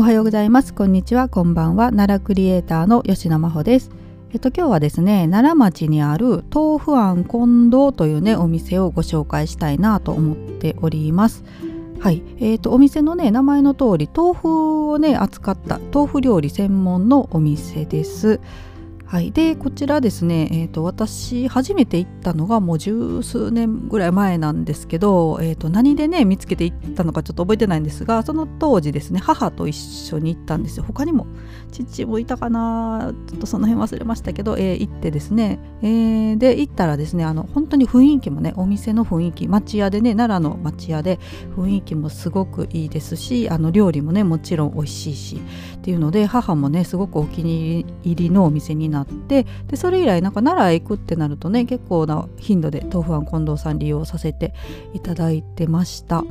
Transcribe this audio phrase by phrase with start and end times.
[0.00, 0.72] おはようございます。
[0.72, 1.28] こんにちは。
[1.28, 1.90] こんばんは。
[1.90, 3.90] 奈良クリエイターの吉野真帆です。
[4.32, 11.44] えっと今日はですね奈良町にある豆腐庵近藤というねお店をご紹介したいなと思っております。
[11.98, 12.22] はい。
[12.38, 18.40] えーと、お店のね名前の通り豆腐をね扱った豆腐料理専門のお店です。
[19.10, 30.84] はい、でこちらですね、えーと、私初めて行ったのがもう十数年ぐらい前なんですけど、えーと、何でね見つけて行ったのかちょっと覚えてないんですがその当時ですね母と一緒に行ったんですよ。
[30.84, 31.26] 他にも
[31.72, 41.18] 父もいたかなちょっとその辺忘れましたけど、えー、行ってですね、えー、で行ったらですねあの本当に雰囲気もねお店の雰囲気町屋でね奈良の町屋で
[41.56, 45.42] 雰囲気もすごくいいですしあの料理もねもちろん美味しいし
[45.78, 54.54] っていうので母もねすごくお気に入りのお店になってなってでそれ以来なんか奈良へ行くってなるとね結構な頻度で豆腐庵近藤さん利用させて
[54.94, 56.24] いただいてました。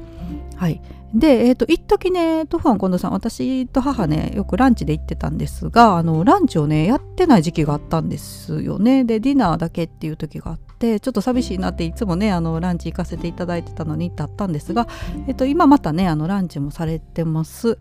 [0.56, 0.82] はい
[1.14, 14.88] で、えーと、一時ね豆腐庵近藤さん私と母ねよくランチで行ってたんですがあのランチをねやってない時期があったんですよねでディナーだけっていう時があってちょっと寂しいなっていつもねあのランチ行かせていただいてたのにだったんですが、
[15.28, 17.80] えーと今またねあのランチもされてます。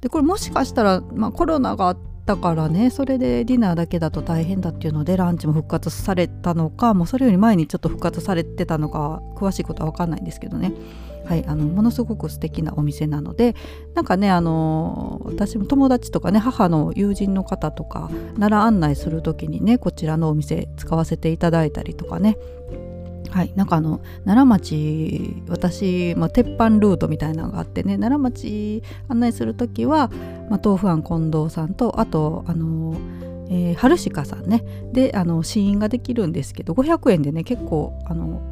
[0.00, 10.72] でこれもしかしたら、まあ、コロナがあったからねそれでディナーだけだと大変だっていうのでランチも復活されたのかもうそれより前にちょっと復活されてたのか詳しいことは分かんないんですけどね。
[11.24, 13.54] はい、あのものすごく素敵なお店なので
[13.94, 22.38] なんかねあの私も友達とかね母の友人の方とか奈良案内する時にねこちらのお店使わせていただいたりとかね
[23.30, 30.08] はい、なんかあの奈良町私、まあ、鉄板ルートみたいなのがあってね奈良町案内する時は、
[30.50, 32.96] まあ、豆腐庵近藤さんとあとあの
[33.50, 34.62] えー、春鹿さんね。
[34.92, 38.42] であの試飲ができるんですけど500円でね結構あの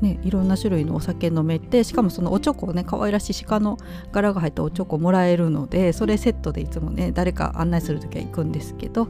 [0.00, 3.78] ね、いろんな種類のお酒飲めてしかもそのおちょこね可愛らしい鹿の
[4.12, 9.08] 柄が入ったおちょこもらえるのでそれセットでいつもね誰か案内する時は行くんですけど、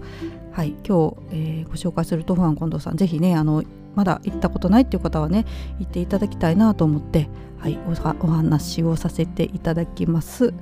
[0.52, 3.64] はい、今日、えー、ご紹介する豆腐庵近藤さん是非ねあの
[3.96, 5.44] まだ行ったことないっていう方はね
[5.80, 7.78] 行っていただきたいなと思って、はい、
[8.20, 10.54] お話をさせていただきます。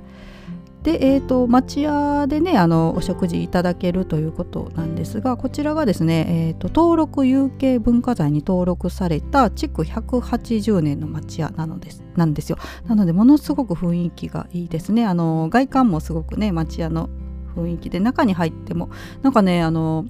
[0.85, 17.09] で、えーと、町屋でねあのお食事いただけるということなんですがこちらがですね、えーと、登録有形文化財に登録された築180年の町屋なのですなんですよなのでものすごく雰囲気がいいですねあの外観もすごくね町屋の
[17.55, 18.91] 雰囲気で中に入っても
[19.23, 20.05] なんかねあの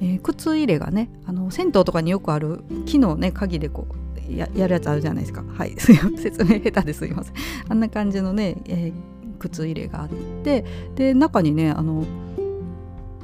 [0.00, 5.42] えー、靴入れがねあの銭湯とかによくある木のね鍵でこうやるやつあるじゃないですか。
[5.42, 5.74] はい。
[5.78, 7.34] 説明下手ですいません。
[7.68, 10.08] あんな感じのね、えー靴入れがあっ
[10.44, 12.04] てで中にねあの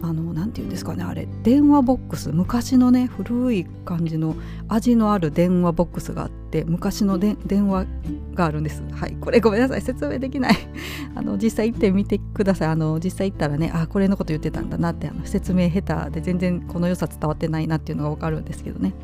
[0.06, 4.36] あのなて言うんですかねあれ電話ボックス昔のね古い感じの
[4.68, 7.36] 味のある電話ボックスがあって昔の電
[7.68, 7.86] 話
[8.34, 8.82] があるんです。
[8.92, 10.56] はいこれごめんなさい説明できない。
[11.14, 12.68] あの実際行ってみてください。
[12.68, 18.94] あの実際行ったらねあこれのこと言ってたんだなってあの説明下手で全然この良さ伝わってないなっていうのが分かるんですけどね。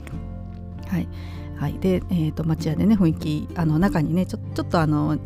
[0.89, 1.09] はい
[1.57, 5.17] はい、で、えーと、町屋でね雰囲気あの中にねちょちょっとあの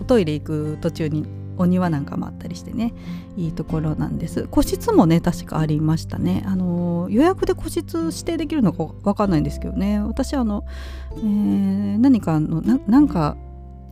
[0.00, 1.26] おトイレ行く途中に
[1.58, 2.94] お庭なんかもあったりしてね
[3.36, 4.46] いいところなんです。
[4.50, 6.42] 個室もね確かありましたね。
[6.46, 10.00] あの予約で個室指定できるのか分かんないんですけどね。
[10.00, 10.64] 私あの、
[11.16, 13.36] えー、何かのなんか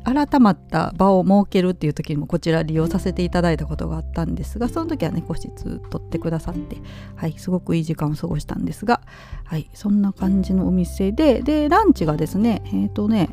[0.05, 6.79] 改まった場を設けるっていう時にもこちら利用させていただいたことがあったんですがその時はね個室取ってくださって
[7.17, 9.03] はいすごくいい時間を過ごしたんですが
[9.45, 13.31] はいそんな感じのお店ででランチがですねえっ、ー、とね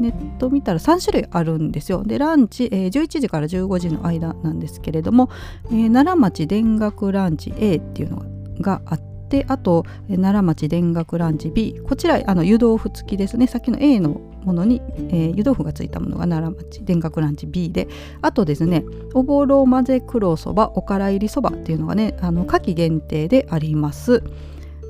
[0.00, 2.02] ネット見たら3種類あるんですよ。
[2.04, 5.30] でランチ、えー、11時から15時の間なんですけれども、
[5.66, 8.22] えー、奈良町田楽ランチ A っていうの
[8.60, 13.46] があってであと奈良町田楽ランチ B こちらあの湯豆腐付きですね。
[13.46, 17.88] さっきの A のものに、えー、湯豆腐がついたものが奈良町田楽ランチ B で
[18.20, 18.84] あとですね
[19.14, 24.22] おぼろ混ぜ黒そばおから入りそばっていうのがねあの夏季限定であります。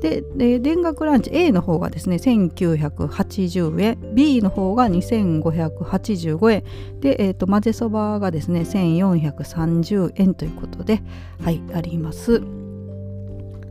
[0.00, 0.22] で
[0.60, 4.14] 田楽ランチ A の方がですね1980円。
[4.14, 6.64] B の方が2585円。
[7.00, 11.02] で、えーと、混ぜそばがですね1430円ということで
[11.42, 12.42] はいあります。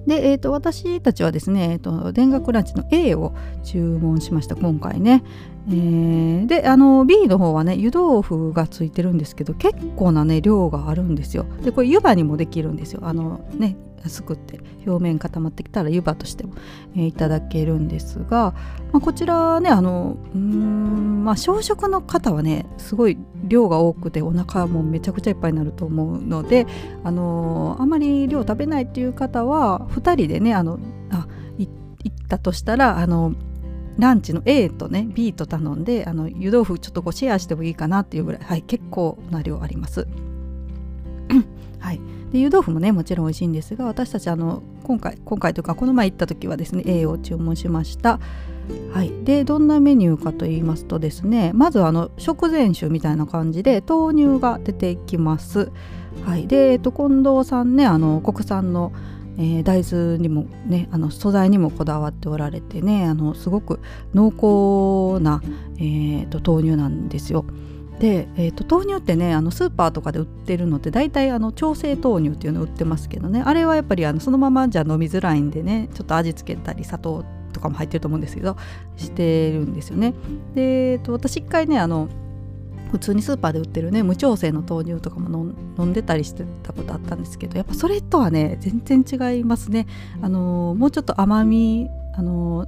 [0.10, 3.34] で、えーと、私たちはですね、えーと、田楽ランチの A を
[3.64, 5.24] 注文しました今回ね、
[5.68, 11.46] えー、であの B の方はね湯豆腐がついてるんですけど結構なね量があるんですよ。
[11.64, 13.02] でこれ湯葉にもできるんですよ。
[13.04, 16.54] あのねすくって表面固まってきたら湯葉としても、
[16.96, 18.54] えー、いただけるんですが、
[18.92, 26.68] まあ、こちらねあのうんまあ小食の方はねすごい量が多くてお腹もめちゃくちゃいっぱいになると思うので
[27.04, 30.80] あのあまり量食べないっていう方は2人でねあの
[31.12, 31.70] あ行
[32.14, 33.34] ったとしたらあの
[33.98, 40.08] ランチの A とね B と頼んであの湯豆腐ちょっとこうシェアしてもいいかなっていうぐらい、はい、結構な量あります。
[41.80, 48.20] はいで湯豆腐もねもちろん美味しいんですが私たちあの今回今回というかこの前行った時はですね A を注文しました
[48.94, 55.72] はい、でどんなメニューかと言いますとですねまずあの食前酒みたいな感じで豆乳が出てきます。
[56.26, 58.92] はい、で、えっと、近藤さんねあの国産の、
[59.38, 63.80] えー、大豆にもねあの素材にもこだわっておられてねあのすごく
[64.14, 65.42] 濃厚な、
[65.78, 67.46] えーと、豆乳なんですよ。
[68.00, 78.56] で、えーと、豆乳ってねあのスーパーとかで売ってるのって大体あの調整豆乳っていうの売ってますけどねあれはやっぱりあのそのままじゃ飲みづらいんでねちょっと味付けたり砂糖とかも入ってると思うんですけど
[78.96, 80.14] してるんですよね。
[80.56, 82.08] で、えっと、私一回ねあの
[82.92, 89.88] 普通にスーパーで売ってるね無調整の豆乳とかも飲んでたりしてたことあったんですけどやっぱそれとはね全然違いますね。
[90.22, 92.66] あのもうちょっと甘みあの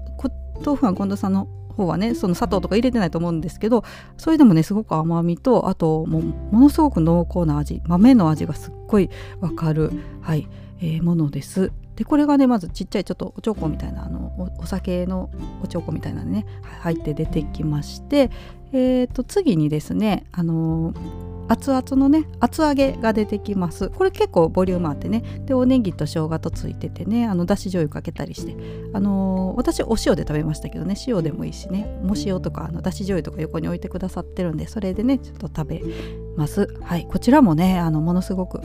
[0.64, 3.84] 豆腐は近藤さんの方はねその砂糖とか入れてないと思うんですけど
[4.18, 9.10] それでもねすごく甘みとあともものすごく濃厚な味豆の味がすっごい
[9.40, 9.92] わかる、
[10.22, 10.48] はい
[10.80, 11.72] えー、ものです。
[11.96, 15.30] でこれがねまずちっちゃいちょっとおちょこみたいなあのお酒の
[15.62, 16.46] おちょこみたいなのね
[16.80, 18.32] 入って出てきまして
[18.74, 20.94] えー、と次にですねあの
[21.52, 23.90] 熱々のね厚揚げが出てきます。
[23.90, 25.22] これ結構ボリュームあってね。
[25.46, 28.56] でおネギと生姜とついててねあのだし醤油かけたりして。
[28.94, 30.96] あのー、私お塩で食べましたけどね。
[31.06, 32.00] 塩でもいいしね。
[32.04, 35.82] も塩とかあのだし醤油とか横に置いてくださってるんでそれでねちょっと食べ
[36.38, 36.74] ます。
[36.84, 37.06] はい。
[37.06, 38.62] こちらもねあのものすごく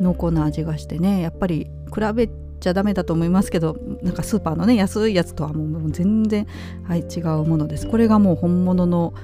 [0.00, 2.28] 濃厚な味がしてねやっぱり比べ
[2.58, 6.48] ちゃダメだと思いますけどなんかスーパーのね安いやつとはもう全然、
[6.82, 7.86] はい、違うものです。
[7.86, 9.14] これがもう本物の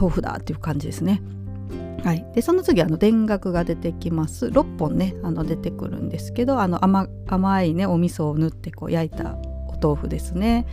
[0.00, 1.20] 豆腐だっていう感じですね。
[2.04, 4.46] はい、でその次あの田楽が出てきます。
[4.46, 10.66] 6本ねあの出てくるんですけどあの甘甘いねお味噌を塗ってこう焼いたお豆腐ですね。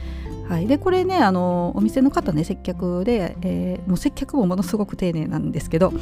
[0.48, 5.94] はい、でこれねあのお店の方ね接客で、えー、もう接客もものすごく丁寧なんですけど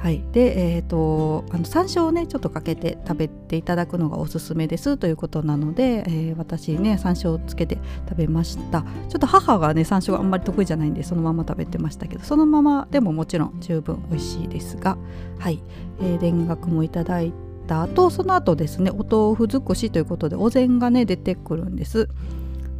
[0.00, 7.76] はい、で、えーと、あの山椒をねちょっとかけて食べていただくのがおすすめですということなので、えー、私ね山椒をつけて
[8.08, 8.80] 食べました。
[8.80, 14.96] ちょっと母がね山椒があんまり得意じゃないんでそのまま食べてましたけどそのままでももちろん十分美味しいですが。
[15.38, 15.62] はい、
[16.00, 17.34] えー、田楽もいただい
[17.66, 22.08] た後その後ですねお豆腐尽くしということでお膳がね出てくるんです。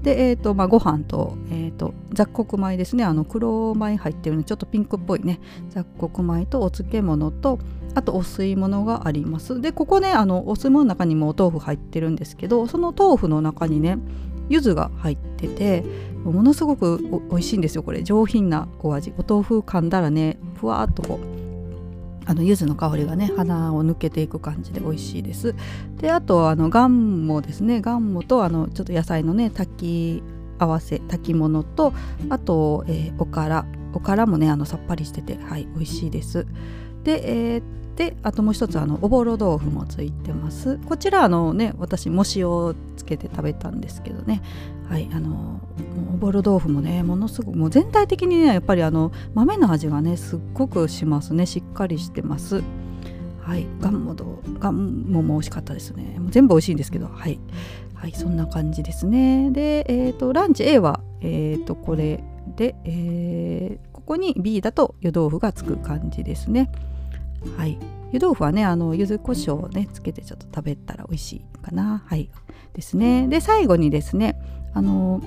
[0.03, 3.05] で、えーとまあ、ご飯と,、えーと、雑穀米ですね。
[3.05, 5.41] あの黒米入ってるのちょっとピンクっぽいね。
[5.69, 7.59] 雑穀米とお漬物と
[7.95, 9.61] あとお吸い物があります。
[9.61, 13.99] でここねあのお吸い物の中にもお豆腐入ってるんですけどその豆腐の中にね
[14.49, 15.85] 柚子が入ってて
[16.25, 17.01] ものすごく
[17.31, 18.03] おいしいんですよこれ。
[18.03, 19.13] 上品なお味。
[19.19, 21.40] お豆腐噛んだらねふわっとこう
[22.31, 25.57] あの柚子の香りがね鼻を抜けていく感じで美味しいです。
[25.99, 27.81] であとあのガンモですね。
[27.81, 30.23] ガンモとあのちょっと野菜のね炊き
[30.61, 31.93] 合わせ炊き物と
[32.29, 33.67] あと、えー、おから。
[33.93, 36.47] おからもねあのさっぱりしててはい美味しいです。
[37.03, 37.63] で、えー、
[37.97, 40.79] であともう一つあのおぼろ豆腐もついてます。
[40.87, 44.43] こちらあのね私も塩をつけて食べたんですけどね。
[44.91, 45.61] はいあの
[46.15, 51.47] おぼろ豆腐もねものすごくもう全体的にねやっぱりあの豆の味がねすっごくしますね。
[51.47, 52.65] しっかりしてます。
[53.41, 56.19] はいガンモドガンモも美味しかったですね。
[56.19, 57.39] もう全部美味しいんですけどはい。
[57.95, 59.53] はいそんな感じですね。
[59.53, 62.25] でえっ、ー、とランチ A はえっ、ー、とこれ
[62.57, 66.69] で、えー、ここに B だと湯豆腐がつく感じですね。
[67.57, 67.79] はい。
[68.13, 72.03] 湯豆腐はねあの柚子胡椒をねつけてちょっと食べたら美味しいかな。
[72.07, 72.31] はい。
[72.75, 73.29] ですね。
[73.29, 74.37] で最後にですね
[74.75, 75.21] あの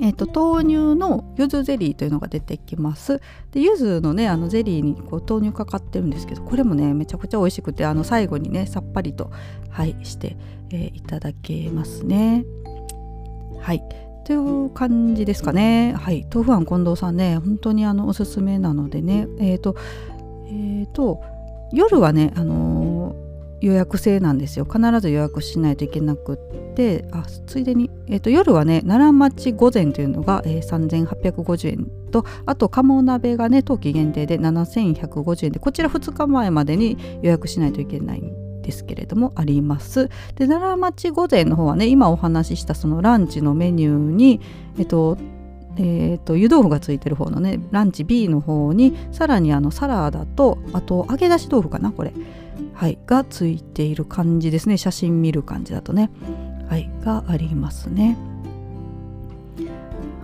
[0.00, 3.20] えーと、豆乳の柚子ゼリーというのが出てきます。
[3.52, 9.30] で柚子のねあのゼリーにこう豆乳かかってるんですけどこれもねめちゃくちゃ美味しくてあの最後にねさっぱりと
[9.70, 10.36] はいして、
[10.70, 12.44] えー、いただけますね。
[13.60, 13.82] はい。
[14.24, 15.94] という感じですかね。
[15.96, 16.26] はい。
[16.32, 19.28] 豆腐庵近藤さんね本当にあのおすすめなのでね。
[19.38, 19.76] えっ、ー、と
[20.46, 21.22] えっ、ー、と
[21.72, 23.16] 夜はねあの
[23.60, 24.66] 予約制なんですよ。
[24.66, 40.08] 必ず予約しないといけなくってあついでに、えーと、夜はね奈良町御膳というのが、えー、3850円とあと鴨鍋がね冬季限定で7150円でこちら2日前までに予約しないといけないんですけれどもあります。
[40.34, 44.40] で奈良町御膳の方はね今お話ししたそのランチのメニューに
[44.78, 45.16] えっ、と
[45.76, 52.12] えーと、湯豆腐がついてる方のねランチ B の方にさらにあのサラダとあと揚げ出し豆腐かなこれ。
[52.72, 54.76] はいがついている感じですね。
[54.76, 56.10] 写真見る感じだとね。
[56.68, 58.16] はいがありますね。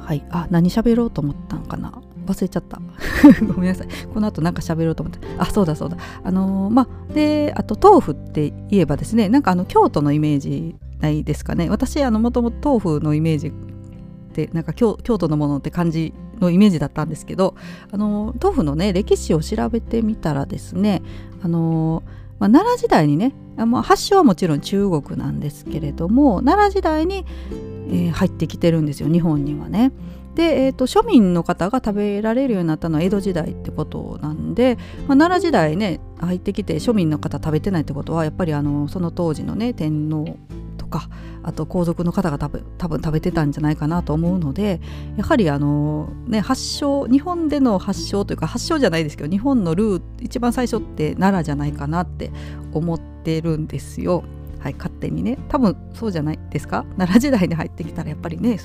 [0.00, 1.92] はいあ何喋ろうと思ったんかな。
[2.26, 2.80] 忘れちゃった。
[3.46, 3.88] ごめんなさい。
[4.12, 5.26] この後なんか喋ろうと思って。
[5.38, 5.96] あそうだそうだ。
[6.22, 11.68] あのー、まあであと豆腐って言えばですねなんかあの京都のイメージないですかね。
[11.68, 13.52] 私あのもともと豆腐のイメージ
[14.30, 17.54] ってなんか京都のものって感じのイメージだったんですけど
[17.90, 21.02] あの豆腐のね歴史を調べてみたらですね
[21.42, 22.02] あの、
[22.38, 29.92] まあ、奈良時代にねあ、発祥はもちろん中国なんですけれども奈良時代に、えー、入ってきてるんですよ日本にはね。
[30.34, 34.76] で、えーと、庶民の方が食べられるようになったのは江戸時代ってことなんで、
[35.08, 40.38] まあ、奈良時代ね入ってきて庶民の方食べてないってことはやっぱりあのその当時のね天皇
[40.90, 41.08] か
[41.42, 44.80] あと皇族の方が多分多分食べてたんじゃないかなと思うので
[45.16, 52.30] やはりあの、ね、発祥日本での発祥というか発祥じゃないですけど日本のルー一番最初って奈良じゃないかなって
[52.72, 54.24] 思ってるんですよ。
[54.58, 56.84] はい、勝手にね多分そうじゃないですか？
[56.98, 58.58] 奈良時代に入ってきたらやっぱりね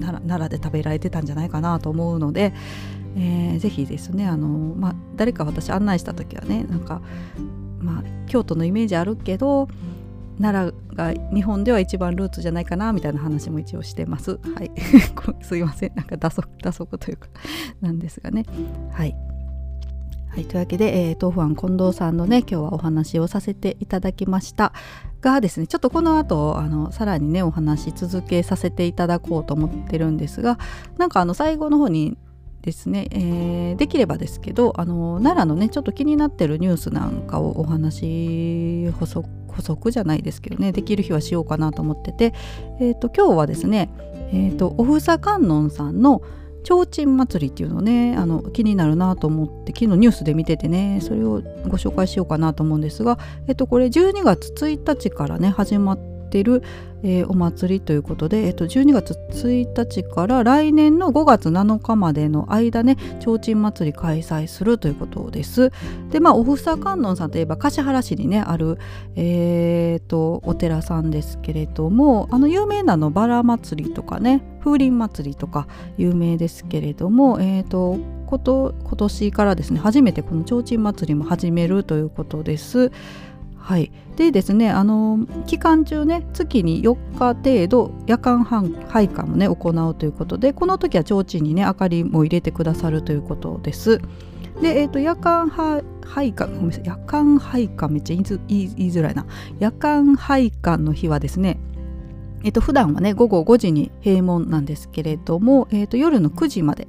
[0.00, 2.52] 奈良で食べられてたんじゃないかなと思うので、
[3.16, 7.00] えー、ぜひですねあの、まあ、誰か私案内した時はねなんか、
[7.78, 9.68] まあ、京都のイメージあるけど
[10.40, 14.38] 奈良が日本では一番ルーツじゃないかなみたいな話も一応してます。
[14.54, 14.70] はい、
[15.42, 15.92] すいません。
[15.94, 17.28] なんか打足打足というか
[17.80, 18.44] なんですがね。
[18.92, 19.16] はい。
[20.28, 24.72] はい、というわけで、えー、豆腐庵近藤さんのね今日はお話をさせていただきました。
[25.22, 30.58] がですねちょっとこの後あのさらにねお話続けさせていただこうと思ってるんですが
[30.98, 32.18] なんかあの最後の方に
[32.66, 42.34] ですね、えー、できればですけどあの奈良のねちょっと気になってるニュースなんかをお話補足補足じゃないですけどねできる日はしようかなと思ってて、
[42.78, 43.88] えーと、今日はですね、
[44.32, 46.20] えーと、おふさ観音さんの
[46.62, 56.62] 提灯祭りっていうのをねあの気になるなと思って昨日ニュースで見ててねそれをご紹介しようかなと思うんですが、えっと、これ12月1日からね始まってる、
[57.02, 65.70] えー、お祭りということで、えっと、12月1日から来年の5月7日までの間ね提灯祭り開催するということです。
[66.10, 68.78] でまあおふさ観音さんといえば橿原市にねある、
[69.14, 82.90] えーと、お寺さんですけれどもあの有名なのバラ祭りとかね風鈴祭りとか有名ですけれども、えーと、こと今年からですね初めてこの提灯祭りも始めるということです。
[83.66, 93.98] はい、でですねあの期間中ね月に4日程度夜間配管もね行うということでこの時は提灯にね明かりも入れてくださるということです。
[94.62, 99.26] で、えーと、夜間配管ごめんなさい夜間配管めっちゃ言い言いづらいな
[99.58, 101.58] 夜間配管の日はですね
[102.44, 106.86] えっ、ー、と普段はね午後5時に閉門なんですけれども、えーと夜の9時まで、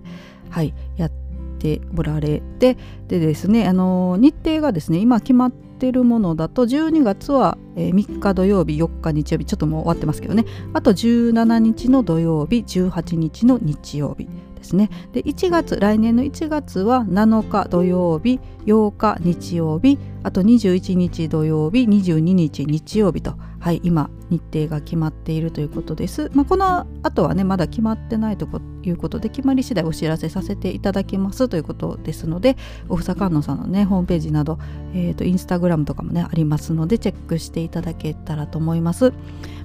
[0.52, 1.12] はい、やっ
[1.58, 10.46] ておられてでですねあの日程がですね今決まってってるものだと12月は、3日土曜日4日日曜日ちょっともう終わってますけどね。
[10.74, 14.28] あと17日の土曜日18日の日曜日。
[14.58, 14.90] ですね。
[15.14, 28.48] で1月来年の1月は7日土曜日8日日曜日あと21日土曜日22日日曜日とはい今日程が決まっているということです、まあ、この後はねまだ決まってないと
[28.84, 32.56] いうことで決まり次第お知らせさせていただきますということですので
[32.90, 34.60] おふさ観音さんのねホームページなど、
[34.94, 39.16] えーと、インスタグラムとかもねありますのでチェックしていただけたらと思います、ま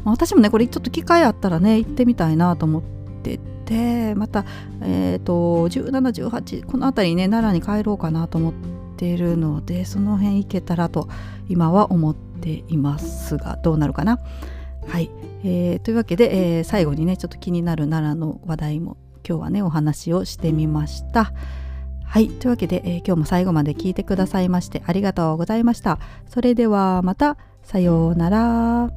[0.06, 2.82] あ、私もねこれちょっと機会あったらね行ってみたいなと思っ
[3.22, 3.40] て
[4.16, 4.44] また、
[4.82, 8.52] えーと、1718この辺りね奈良に帰ろうかなと思っ
[8.96, 11.08] ているのでその辺行けたらと
[11.48, 14.18] 今は思っていますがどうなるかな？
[14.86, 15.10] はい、
[15.44, 21.32] えー、というわけで、えー、最後にねちょっと気になる奈良の話題も今日はねお話をしてみました。
[22.04, 25.98] はいというわけで、えー、今日も最後まで聞いてくださいましてありがとうございました。
[26.28, 28.90] それではまたさようなら。